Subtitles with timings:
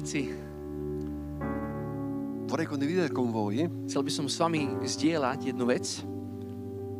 [0.00, 0.22] Všetci.
[2.48, 6.00] Vorrei condividere con voi Chcel by som s vami zdieľať jednu vec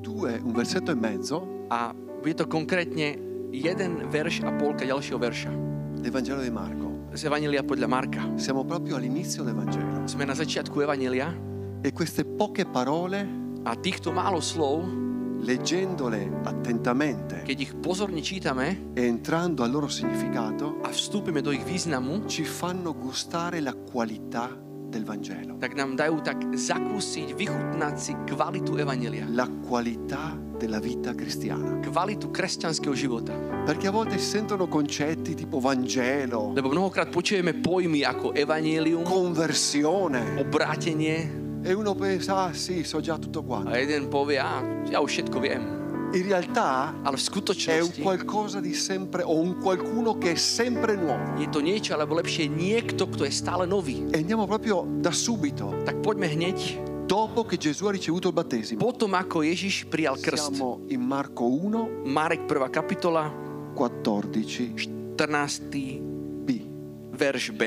[0.05, 3.17] due, un versetto e mezzo a bude to konkrétne
[3.57, 5.53] jeden verš a polka ďalšieho verša
[5.97, 7.09] del Vangelo di Marco.
[7.17, 8.37] z Evanelia podľa Marka.
[8.37, 11.33] Siamo proprio all'inizio del Vangelo Sme na začiatku Evanelia
[11.81, 13.25] e queste poche parole,
[13.65, 14.85] a týchto málo slov,
[15.41, 21.67] leggendole attentamente keď ich pozorne čítame e entrando al loro significato, a vstúpime do ich
[21.67, 24.55] významu, ci fanno gustare la qualità
[24.91, 29.27] del Vangelo, tak nám dajú tak zakúsiť, vychutnať si kvalitu Evanelia.
[29.31, 31.81] la qualità della vita cristiana.
[31.81, 33.33] Kvalitu kresťanského života.
[33.65, 40.37] Perché a volte si sentono concetti tipo Vangelo, Lebo mnohokrát počujeme pojmy ako Evangelium, conversione
[40.37, 43.71] obrátenie e uno pensa, ah sì, so già tutto quanto.
[43.71, 45.79] a jeden povie, a ja už všetko viem.
[46.13, 47.23] In realtà Ale v
[47.69, 51.39] è un qualcosa di sempre, o un qualcuno che è sempre nuovo.
[51.39, 54.11] je to niečo, alebo lepšie niekto, kto je stále nový.
[54.11, 58.83] E andiamo proprio da subito, Tak poďme hneď dopo che Gesù ha ricevuto il battesimo.
[58.83, 60.51] potom, ako Ježiš prijal krst.
[60.51, 62.71] Siamo in Marco 1, Marek 1.
[62.71, 63.31] kapitola,
[63.79, 65.15] 14b.
[65.15, 66.11] 14.
[67.15, 67.63] verš B.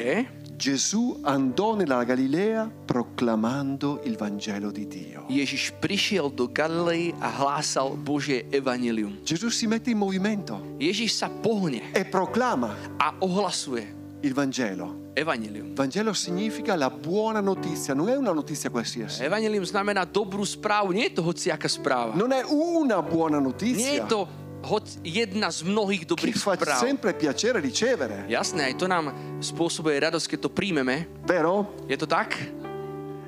[0.64, 5.28] Gesù andò nella Galilea proclamando il Vangelo di Dio.
[5.28, 9.19] Ježiš prišiel do Galilei a hlásal Božie evanilium.
[9.28, 15.11] Gesù si mette in movimento Ježiš sa pohne e proclama a ohlasuje il Vangelo.
[15.14, 15.75] evanilium.
[15.75, 19.22] Vangelo significa la buona notizia, non è una notizia qualsiasi.
[19.22, 20.95] Evanilium znamená dobrú správu.
[20.95, 22.16] Nie je to hociaká správa.
[22.16, 26.80] Non è una buona Nie notizia je to hoc jedna z mnohých dobrých fa správ.
[26.80, 31.06] sempre piacere ricevere, Jasné, aj to nám spôsobuje radosť, keď to príjmeme.
[31.28, 31.67] vero?
[31.86, 32.33] Je to tak?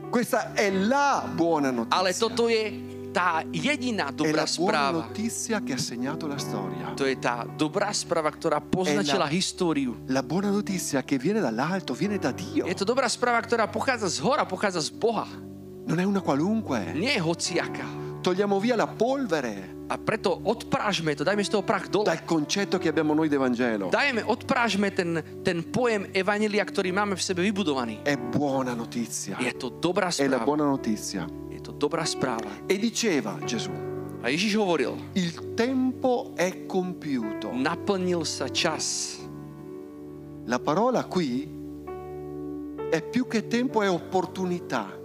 [0.10, 1.92] Questa è la buona notizia.
[2.00, 2.64] Ale toto je
[3.12, 5.00] tá è jediná dobrá la buona správa.
[5.08, 6.96] notizia che ha segnato la storia.
[6.96, 9.92] To je tá dobrá správa, ktorá poznačila È la- históriu.
[10.08, 12.64] La buona notizia che viene dall'alto, viene da Dio.
[12.64, 15.28] Je to dobrá správa, ktorá pochádza z hora, pochádza z Boha.
[15.86, 16.96] Non è una qualunque.
[16.96, 17.88] Nie je hociaká.
[18.26, 22.10] Togliamo via la polvere A preto odprážme to, dajme z toho prach dole.
[22.10, 23.94] dal concetto che abbiamo noi del Vangelo.
[23.94, 28.02] Dajme, odprážme ten, ten pojem Evanelia, ktorý máme v sebe vybudovaný.
[28.02, 29.38] È buona notizia.
[29.38, 30.50] Je to dobrá È la správa.
[30.50, 31.30] buona notizia.
[31.54, 32.66] Je to dobrá správa.
[32.66, 33.70] E diceva Gesù,
[34.26, 37.54] A Ježiš hovoril, il tempo è compiuto.
[37.54, 39.22] naplnil sa čas.
[40.50, 41.46] La parola qui
[42.90, 45.05] è più che tempo, è opportunità.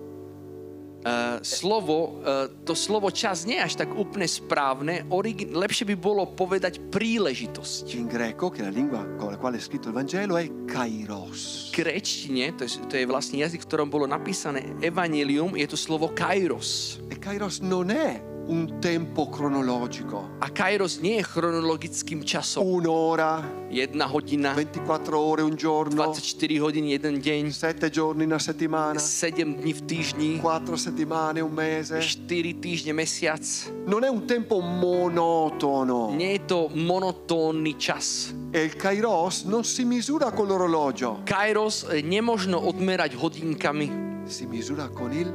[1.01, 5.09] Uh, slovo, uh, to slovo čas nie je až tak úplne správne.
[5.09, 7.97] Origi- lepšie by bolo povedať príležitosť.
[7.97, 11.73] In greco, che è la lingua con la quale è scritto il Vangelo, è kairos.
[11.73, 15.81] V gréčtine, to je, to je vlastne jazyk, v ktorom bolo napísané evanelium, je to
[15.81, 17.01] slovo kairos.
[17.09, 20.43] E kairos non è un tempo cronologico.
[20.43, 22.67] A kairos nie je chronologickým časom.
[22.67, 28.99] Un'ora, Jedna hodina, 24 ore, un giorno, 24 hodín, jeden deň, 7 giorni, una settimana,
[28.99, 32.03] 7 dní v týždni, 4 settimane, un mese.
[32.03, 33.41] 4 týždne, mesiac.
[33.87, 36.11] Non è un tempo monotono.
[36.19, 38.35] Nie je to monotónny čas.
[38.51, 43.87] E il kairos non si misura con l'orologio, Kairos eh, nemožno odmerať hodinkami,
[44.27, 45.31] si misura con il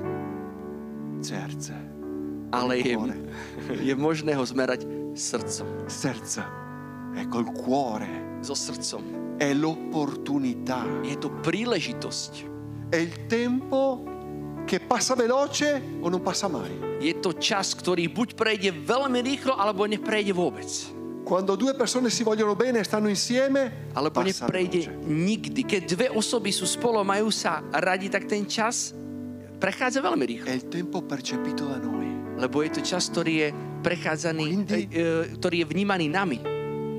[1.23, 1.94] zerze.
[2.55, 2.95] Ale je,
[3.83, 5.67] je možné ho zmerať srdcom.
[5.85, 6.47] Serza
[7.11, 9.35] è col cuore, So srdcom.
[9.35, 12.33] è l'opportunità, Je to príležitosť.
[12.89, 14.03] è il tempo
[14.65, 16.71] che passa veloce o non passa mai.
[17.01, 20.67] Je to čas, ktorý buď prejde veľmi rýchlo, alebo neprejde vôbec.
[21.25, 25.09] Quando due persone si vogliono bene e stanno insieme, Alebo neprejde veloce.
[25.09, 25.61] nikdy.
[25.65, 28.93] Keď dve osoby sú spolu, majú sa radi, tak ten čas
[29.57, 30.45] prechádza veľmi rýchlo.
[30.45, 32.04] È il tempo percepito da noi.
[32.35, 33.49] Lebo je to čas, ktorý je
[33.85, 35.03] prechádzaný, Quindi- e, e,
[35.39, 36.39] ktorý je vnímaný nami.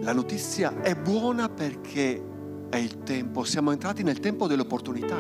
[0.07, 2.23] La notizia è buona perché
[2.71, 5.19] è il tempo, siamo entrati nel tempo dell'opportunità.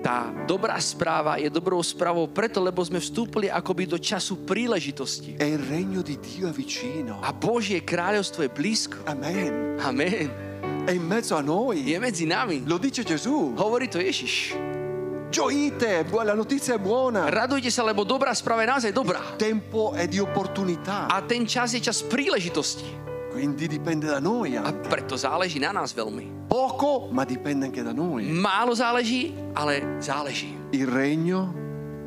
[0.00, 5.36] Tá dobrá správa je dobrou správou preto, lebo sme vstúpili akoby do času príležitosti.
[5.36, 7.20] E il regno di Dio è vicino.
[7.20, 8.96] A Božie kráľovstvo je blízko.
[9.04, 9.76] Amen.
[9.84, 10.28] Amen.
[10.88, 11.84] È in mezzo a noi.
[11.84, 12.64] Je medzi nami.
[12.64, 13.52] Lo dice Gesù.
[13.60, 14.69] Hovorí to Ježiš.
[15.30, 17.30] Gioite, la notizia è buona.
[17.30, 19.22] Radujte sa, lebo dobrá správa je naozaj dobrá.
[19.22, 21.06] Il tempo è di opportunità.
[21.06, 22.98] A ten čas je čas príležitosti.
[23.30, 24.90] Quindi dipende da noi A anche.
[24.90, 26.50] preto záleží na nás veľmi.
[26.50, 28.26] Poco, ma dipende anche da noi.
[28.26, 30.50] Málo záleží, ale záleží.
[30.74, 31.54] Il regno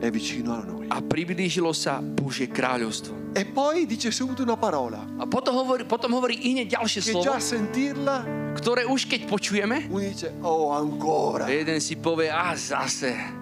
[0.03, 0.91] è vicino a noi.
[0.91, 3.31] A priblížilo sa Božie kráľovstvo.
[3.31, 7.25] E poi dice subito una parola A potom hovorí, potom hovorí iné ďalšie che slovo,
[7.25, 11.50] già a sentirla ktoré už keď počujeme, uno dice oh ancora.
[11.50, 13.41] jeden si povie, a zase.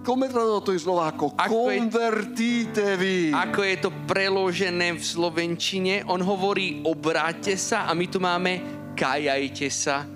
[0.00, 1.36] Come tradotto in slovacco?
[1.36, 3.36] Acque- Convertitevi.
[3.36, 8.52] Ako je to preložené v slovenčine, on hovorí obráťte sa a my tu máme
[8.96, 10.08] kajajte sa.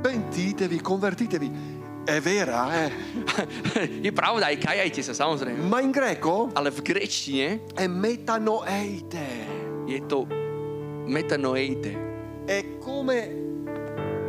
[0.00, 1.48] pentitevi, convertitevi.
[2.04, 2.90] È vera, eh?
[4.08, 5.60] Je pravda, aj kajajte sa, samozrejme.
[5.68, 9.24] Ma in greco Ale v grečtine è metanoeite.
[9.84, 10.24] je to
[11.04, 12.09] metanoeite.
[12.50, 13.30] È come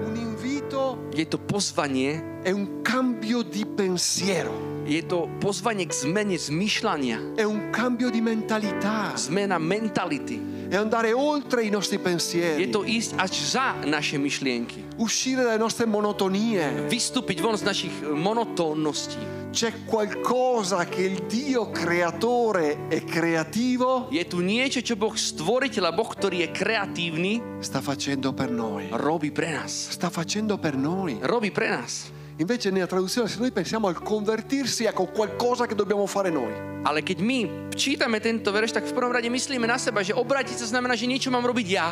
[0.06, 6.38] un invito, Je to pozvanie, è un cambio di pensiero, je to pozvanie k zmene
[6.38, 10.70] zmýšľania, è un cambio di mentalità, zmena mentality.
[10.70, 15.02] è andare oltre i nostri Je pensieri, to ísť až za naše myšlienky.
[15.02, 16.86] uscire dalle nostre monotonie.
[16.94, 19.41] Vystúpiť von z našich monotónností.
[19.52, 25.92] C'è qualcosa che il Dio creatore e creativo Je tu niečo, čo Boh stvoriteľ a
[25.92, 28.88] Boh, ktorý je kreatívny, sta facendo per noi.
[28.96, 29.92] robí pre nás.
[29.92, 31.20] Sta facendo per noi.
[31.20, 32.16] Robí pre nás.
[32.40, 36.88] Invece nella traduzione, se noi pensiamo al convertirsi, ecco qualcosa che dobbiamo fare noi.
[36.88, 37.40] Ale keď my
[37.76, 41.12] čítame tento verš, tak v prvom rade myslíme na seba, že obrátiť sa znamená, že
[41.12, 41.92] niečo mám robiť ja.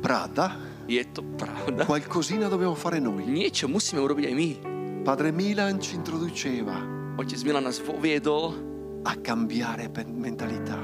[0.00, 0.56] Pravda?
[0.88, 1.84] Je to pravda.
[1.84, 3.28] Qualcosina dobbiamo fare noi.
[3.28, 4.50] Niečo musíme urobiť aj my.
[5.04, 6.80] Padre Milan ci introduceva
[7.20, 8.56] Otec Milan nás poviedol
[9.04, 10.80] a cambiare mentalità,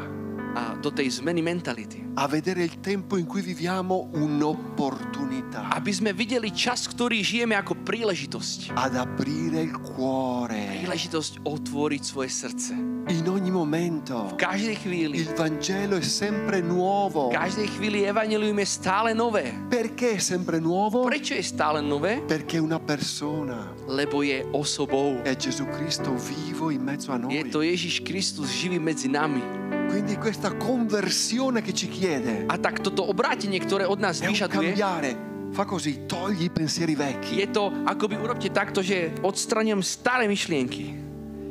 [0.53, 2.05] a do tej zmeny mentality.
[2.21, 7.81] a vedere il tempo in cui viviamo un'opportunità, Aby sme videli čas, ktorý žijeme ako
[7.81, 8.77] príležitosť.
[8.77, 12.90] ad aprire il cuore Príležitosť otvoriť svoje srdce.
[13.11, 14.31] In ogni V momento.
[14.39, 15.19] každej chvíli.
[15.19, 17.29] Il Vangelo è sempre nuovo.
[17.29, 19.53] V každej chvíli evanelium je stále nové.
[19.69, 21.03] Perché è sempre nuovo?
[21.05, 22.23] Prečo je stále nové?
[22.25, 25.21] Perché una persona Lebo je osobou.
[25.23, 27.51] è Gesù Cristo vivo in mezzo a Je noi.
[27.51, 29.43] to Ježiš Kristus živý medzi nami.
[29.91, 34.71] Quindi questa conversione che ci chiede A tak toto obrátenie, ktoré od nás è vyžaduje,
[34.71, 35.11] cambiare.
[35.51, 41.10] Fa così, togli i pensieri vecchi, je to, akoby urobte takto, že odstraním staré myšlienky.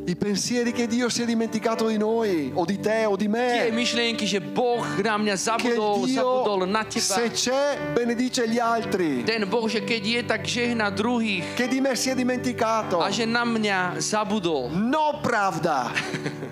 [0.10, 3.72] I pensieri che Dio si è dimenticato di noi, o di te, o di Tie
[3.72, 3.86] me.
[3.86, 7.14] že Boh na mňa Che zabudol, zabudol Dio, na teba.
[7.14, 9.24] se c'è, benedice gli altri.
[9.24, 11.54] Ten Boh, že keď je, tak žehna druhých.
[11.54, 13.02] Che di me si è dimenticato.
[13.02, 14.74] A že na mňa zabudol.
[14.74, 15.94] No pravda.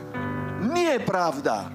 [0.73, 1.73] Nie pravda.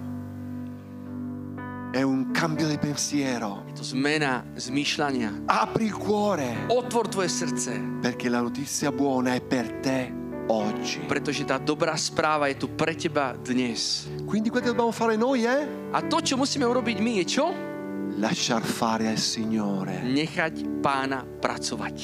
[1.90, 3.66] È un cambio di pensiero.
[3.66, 5.44] Je to zmena zmýšľania.
[5.50, 11.04] Apri il cuore Otvor tvoje srdce, perché la notizia buona è per te oggi.
[11.06, 14.06] pretože tá dobrá správa je tu pre teba dnes.
[14.26, 15.58] Quindi quello che dobbiamo fare noi è
[15.92, 17.44] A to, čo musíme urobiť my, je čo?
[18.18, 20.04] lasciar fare al Signore.
[20.04, 21.96] Nechať pána pracovať.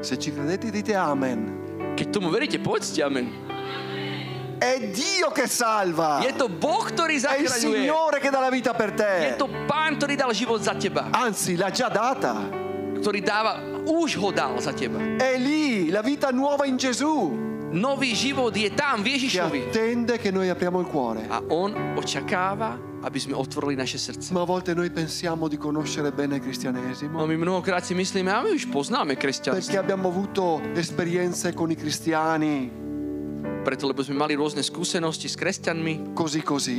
[0.00, 1.60] Se ci credete dite amen.
[1.94, 3.28] Keď tomu veríte, povedzte amen.
[4.60, 6.20] È Dio che salva.
[6.20, 7.80] Je to Boh, ktorý È il zachraňuje.
[7.84, 9.40] Signore che dà la vita per Je te.
[9.40, 11.08] to pán, ktorý dal život za teba.
[11.12, 12.36] Anzi, l'ha già data.
[13.00, 13.56] Ktorý dáva,
[13.88, 15.00] už ho dal za teba.
[15.16, 15.59] È lì
[15.90, 19.70] la vita nuova in Gesù Nový život je tam, v Ježišovi.
[19.70, 21.30] attende che noi apriamo il cuore.
[21.30, 22.74] A on očakáva,
[23.06, 24.34] aby sme otvorili naše srdce.
[24.34, 28.26] Ma a volte noi pensiamo di conoscere bene il No cristianesimo my mnohokrát si myslíme,
[28.26, 29.78] a my už poznáme perché kresťanstvo.
[29.78, 32.89] abbiamo avuto esperienze con i cristiani
[33.60, 36.78] Preto, lebo sme mali rôzne skúsenosti s kresťanmi, così così.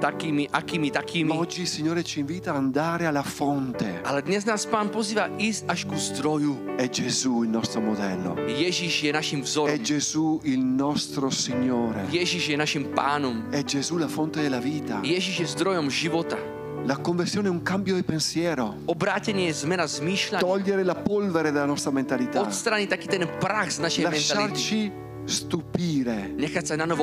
[0.00, 1.30] takými, akými, Ma takými.
[1.36, 4.00] oggi il Signore ci invita ad andare alla fonte.
[4.02, 6.74] Ale dnes nás pán pozýva ísť až ku zdroju.
[6.80, 8.34] È Gesù il nostro modello.
[8.48, 9.76] Ježiš je našim È vzorom.
[9.84, 12.08] Gesù il nostro Signore.
[12.08, 13.52] Ježiš je našim pánom.
[13.52, 15.04] È Gesù la fonte della vita.
[15.04, 16.40] Ježiš je zdrojom života.
[16.82, 18.74] La conversione è un cambio di pensiero.
[18.90, 20.42] Obrátenie je zmena zmýšľania.
[20.42, 22.42] Togliere la polvere dalla nostra mentalità.
[22.42, 24.50] Odstrániť taký ten prach z našej mentality.
[24.50, 24.78] Lasciarci
[25.22, 25.71] stupire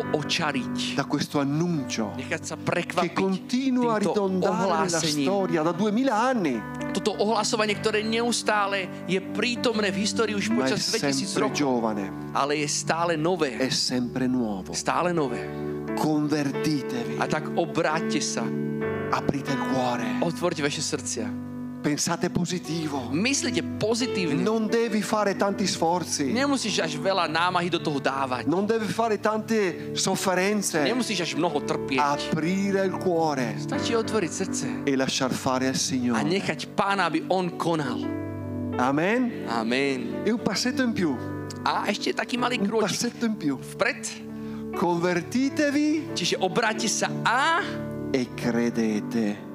[0.10, 0.96] Očariť.
[0.96, 5.26] da questo annuncio che continua a ritondare ohlásením.
[5.28, 6.56] storia da duemila anni,
[6.90, 11.58] Toto ohlasovanie, ktoré neustále je prítomné v histórii už ma è počas 2000 sempre rokov,
[11.58, 13.58] giovane, ale je stále nové.
[13.58, 14.74] è sempre nuovo.
[14.74, 15.46] Stále nové.
[15.94, 18.42] Convertitevi, A tak obráťte sa,
[19.12, 21.49] aprite il cuore, otvorte vaše srdcia.
[21.80, 23.08] Pensate positivo.
[23.10, 24.44] Myslite pozitívne.
[24.44, 28.44] Non devi fare tanti sforzi, Nemusíš až veľa námahy do toho dávať.
[28.46, 30.84] non devi fare tante sofferenze.
[30.84, 32.04] Nemusíš až mnoho trpieť.
[32.04, 36.24] Aprire il cuore Stačí otvoriť srdce e lasciar fare al a Signore.
[36.28, 38.04] nechať pána, aby on konal.
[38.76, 39.48] Amen.
[39.48, 40.24] Amen.
[40.24, 41.16] E un passetto in più,
[41.64, 43.56] A ešte taký malý un krôčik passetto in più.
[43.76, 44.28] vpred.
[44.70, 47.60] Convertitevi Čiže obráťte sa a
[48.12, 49.49] e credete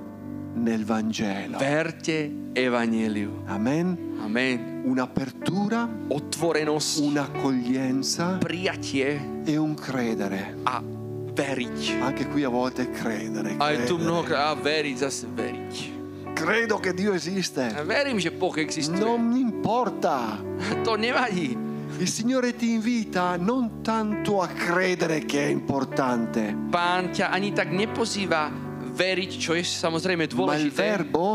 [0.64, 1.58] nel Vangelo.
[1.60, 3.44] verte evanieliu.
[3.46, 4.16] Amen.
[4.24, 4.82] Amen.
[4.88, 10.56] Un'apertura, Otvorenosť, un'accoglienza prijatie e un credere.
[10.64, 10.80] a
[11.34, 12.00] veriť.
[12.00, 13.56] Anche qui a volte credere.
[13.60, 15.74] Aj tu mnohokrát a veriť, zase veriť.
[16.34, 17.62] Credo che Dio A esiste.
[17.86, 18.98] verím, že Boh existuje.
[18.98, 20.40] Non mi importa.
[20.86, 21.54] To nevadí.
[21.94, 27.70] Il Signore ti invita non tanto a credere che è importante, Pán ťa ani tak
[27.70, 28.50] nepozýva
[28.94, 31.26] veriť, čo je samozrejme ma il dôležité, verbo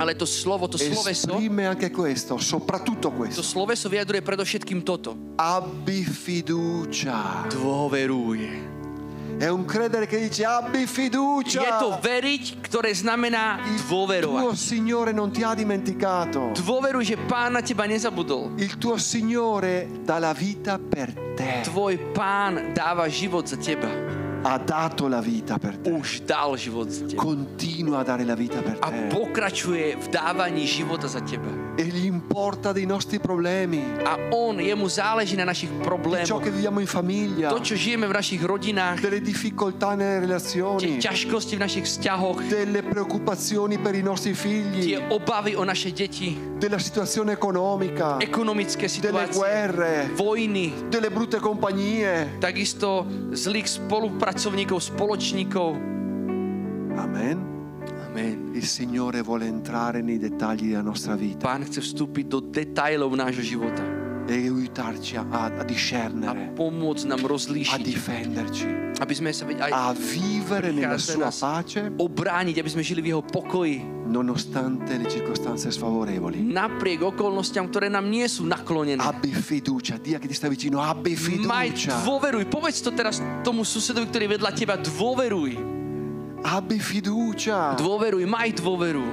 [0.00, 5.12] Ale to slovo, to sloveso, anche questo, soprattutto to sloveso vyjadruje predovšetkým toto.
[5.36, 7.44] Abbi fiducia.
[7.52, 8.70] Dôveruj.
[9.40, 11.80] È un credere che dice abbi Je fiducia.
[11.80, 14.40] to veriť, ktoré znamená Il dôverovať.
[14.40, 16.52] tuo Signore non ti ha dimenticato.
[16.56, 18.56] Dôveruj, že Pán na teba nezabudol.
[18.60, 21.64] Il tuo Signore dà la vita per te.
[21.64, 24.09] Tvoj Pán dáva život za teba.
[24.42, 25.92] Ha dato la vita per te.
[25.92, 27.20] Už dal život za teba.
[27.20, 29.12] Continua a dare la vita per A te.
[29.12, 31.52] pokračuje v dávaní života za teba.
[31.76, 36.40] E gli importa dei nostri problemi, A On, jemu záleží na našich di ciò problémoch.
[36.40, 40.96] che viviamo in famiglia, To, čo žijeme v našich rodinách, delle difficoltà nelle tie relazioni,
[40.96, 46.49] ťažkosti v našich vzťahoch, delle preoccupazioni per i nostri tie figli, obavy o naše deti,
[46.60, 52.36] della situazione economica, delle guerre, vojny, delle brutte compagnie.
[52.38, 55.68] takisto zlých spolupracovníkov, spoločníkov.
[57.00, 57.40] Amen.
[58.12, 58.52] Amen.
[58.52, 63.40] Il Signore vuole entrare nei dettagli della nostra vita Pán chce vstúpiť do detajlov nášho
[63.40, 63.80] života
[64.30, 68.68] e aiutarci a, a a discernere, pomôcť nám a rozlíšiť, difenderci,
[69.02, 73.24] aby sme sa aj a vivere nella sua pace obrániť, aby sme žili v jeho
[73.26, 76.42] pokoji, nonostante le circostanze sfavorevoli.
[76.42, 78.98] napriek okolnostiam, ktoré nám nie sú naklonené.
[78.98, 83.62] Abbi fiducia, dia che ti sta vicino, abbi Maj fiducia, dôveruj, povedz to teraz tomu
[83.62, 85.50] susedovi, ktorý je vedľa teba, dôveruj,
[86.42, 87.78] abbi fiducia.
[87.78, 89.06] dôveruj, maj dôveru.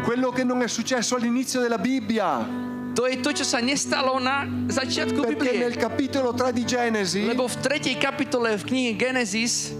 [0.00, 2.58] Quello che non è successo all'inizio della Bibbia,
[2.90, 5.78] To je to, čo sa nestalo na začiatku perché nel Biblie.
[5.78, 9.70] capitolo 3 di Genesi Lebo v tretej kapitole v knihe Genesis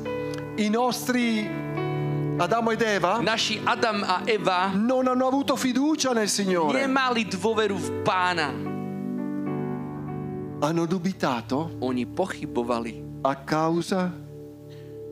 [0.54, 1.42] i nostri
[2.40, 2.70] Adamo.
[2.72, 3.20] Ed Eva?
[3.20, 4.72] Naši Adam a Eva.
[4.72, 8.48] Non hanno avuto fiducia nel Signore, nemali dôveru v pána.
[10.60, 13.20] hanno dubitato Oni pochybovali.
[13.22, 14.12] a causa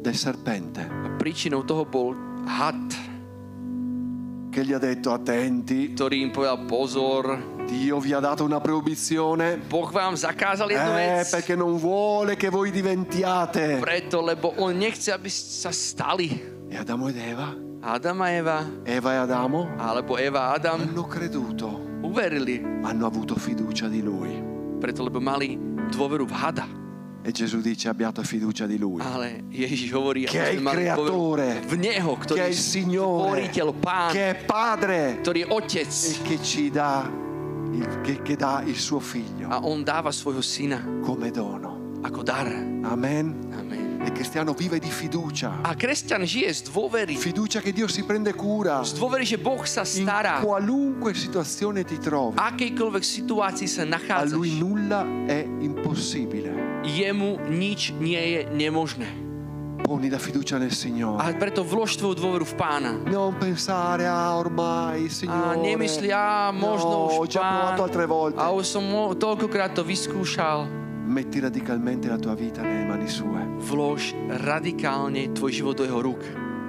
[0.01, 0.81] del serpente.
[0.85, 2.17] A príčinou toho bol
[2.49, 2.89] had,
[4.49, 9.61] che gli ha detto attenti, ktorý im povedal pozor, Dio vi ha dato una proibizione.
[9.69, 13.77] Boh vám zakázal jednu eh, vec, perché non vuole che voi diventiate.
[13.81, 16.57] preto, lebo on nechce, aby sa stali.
[16.69, 21.07] E Adamo ed Eva, Adam a Eva, Eva e Adamo alebo Eva a Adam hanno
[21.07, 21.67] creduto,
[22.03, 24.43] uverili, hanno avuto fiducia di Lui.
[24.79, 25.59] preto, lebo mali
[25.91, 26.67] dôveru v hada.
[27.23, 31.75] E Gesù dice abbiate fiducia di Lui, Ale Ježiš hovorí, che è il creatore, v
[31.77, 35.89] Neho, che ktorý è je il Signore, stvoriteľ, Pán, che è Padre ktorý je Otec.
[35.89, 37.11] e che ci dà
[37.73, 41.99] il, che, che dà il suo figlio A On dáva svojho syna come dono.
[42.03, 42.47] ako dar.
[42.87, 43.58] Amen.
[43.99, 47.19] Il cristiano vive di fiducia, A kresťan žije z dôvery.
[47.19, 50.39] fiducia che Dio si prende cura Z dôvery, že Boh sa in stará.
[50.41, 52.39] qualunque situazione ti trovi.
[52.39, 56.55] Akejkoľvek situácii sa A Lui nachádzaš, nulla è impossibile.
[56.87, 59.27] jemu nič nie je nemožné.
[59.79, 61.19] Poni la fiducia nel Signore.
[61.23, 62.93] A preto vlož tvoju dôveru v Pána.
[63.09, 65.59] Non pensare, ah ormai, A Signore.
[65.59, 68.37] nemyslí, a možno no, ho už già Pán, provato altre volte.
[68.39, 68.85] a už som
[69.17, 70.69] toľkokrát to vyskúšal.
[71.09, 73.41] Metti radicalmente la tua vita nelle mani sue.
[73.65, 74.13] Vlož
[74.45, 76.21] radikálne tvoj život do jeho rúk.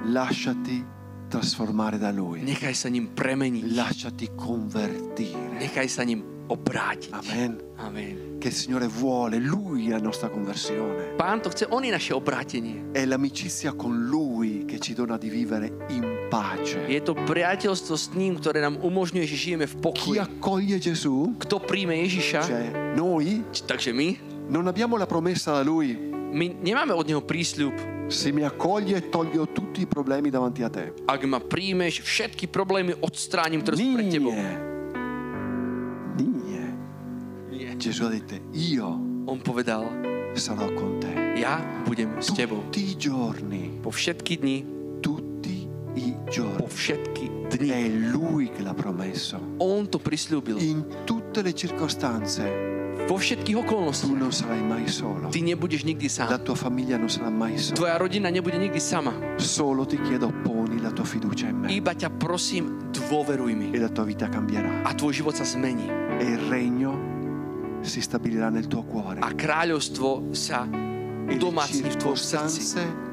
[0.08, 0.80] Lasciati
[1.28, 2.40] trasformare da Lui.
[2.40, 3.76] Nechaj sa ním premeniť.
[3.76, 5.60] Lasciati convertire.
[5.60, 7.12] Nechaj sa ním obrátiť.
[7.12, 7.60] Amen.
[7.84, 8.40] Amen.
[8.40, 11.14] Che il Signore vuole, Lui è la nostra conversione.
[11.20, 12.96] Pán to chce, on je naše obrátenie.
[12.96, 16.78] È l'amicizia con Lui che ci dona di vivere in pace.
[16.86, 20.16] Je to priateľstvo s ním, ktoré nám umožňuje, že žijeme v Chi pokoji.
[20.16, 24.08] accoglie Gesù, Kto príjme Ježiša, cioè noi, takže my,
[24.48, 25.98] non abbiamo la promessa da Lui.
[26.30, 27.74] my nemáme od neho prísľub.
[28.06, 30.90] Se mi accoglie, toglio tutti i problemi davanti a te.
[31.06, 34.34] Ak ma príjmeš, všetky problémy odstránim, ktoré sú pred tebou.
[34.34, 34.54] Nie.
[36.18, 37.74] Nie.
[37.76, 39.86] Gesù ha detto, io On povedal,
[40.34, 41.10] sarò con te.
[41.38, 42.66] ja budem s tebou.
[42.66, 44.56] Tutti i giorni, Po všetky dni,
[46.30, 46.64] giorni.
[47.50, 47.88] È.
[47.88, 49.38] Lui che l'ha promesso.
[49.58, 50.56] On to prislúbil.
[50.62, 52.78] In tutte le circostanze
[53.10, 54.14] Vo všetkých tu okolnostiach.
[54.14, 55.28] non sarai mai solo.
[55.34, 56.42] Ty nebudeš nikdy La sám.
[56.46, 57.74] tua famiglia non sarà mai sola.
[57.74, 59.10] Tvoja rodina nebude nikdy sama.
[59.34, 63.74] Solo ti chiedo, poni la tua fiducia in me Iba ťa prosím, dôveruj mi.
[63.74, 64.86] e la tua vita cambierà.
[64.86, 65.90] A tvoj život sa zmení.
[66.20, 66.94] E il regno
[67.82, 69.18] si stabilirà nel tuo cuore.
[69.26, 73.09] A kráľovstvo sa le udomácni v tvojom srdci.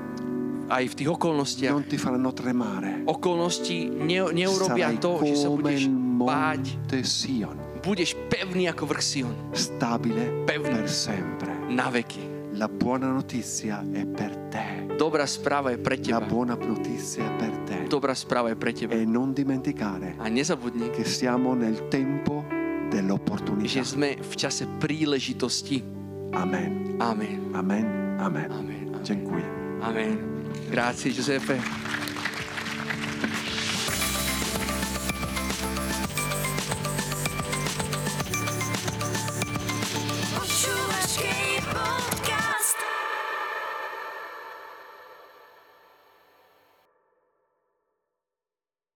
[0.68, 1.72] Aj v tých okolnostiach.
[1.72, 3.04] non ti faranno tremare.
[3.06, 5.88] Okolnosti ne, neurobia Sarai to, že sa budeš
[6.20, 6.64] báť.
[7.04, 9.34] Sion, Budeš pevný ako vrch Sion.
[9.56, 10.76] stabile Pevný.
[10.76, 11.52] per sempre.
[11.72, 12.36] Na veky.
[12.58, 14.90] La buona notizia è per te.
[14.98, 16.26] Dobrá správa je pre La teba.
[16.26, 17.86] buona notizia è per te.
[17.86, 18.98] Dobrá správa je pre teba.
[18.98, 22.42] E non dimenticare A nezabudni, che siamo nel tempo
[22.90, 23.70] dell'opportunità.
[23.70, 25.84] že sme v čase príležitosti.
[26.34, 26.98] Amen.
[26.98, 27.54] Amen.
[27.54, 27.86] Amen.
[28.18, 28.50] Amen.
[28.50, 28.50] Amen.
[28.90, 29.04] Amen.
[29.06, 29.46] Dziękuję.
[29.86, 30.37] Amen.
[30.70, 31.60] Grazie Giuseppe.